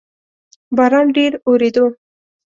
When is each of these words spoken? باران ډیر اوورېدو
باران 0.77 1.07
ډیر 1.15 1.31
اوورېدو 1.45 1.85